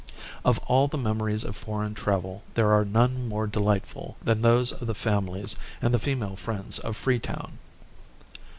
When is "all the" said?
0.65-0.97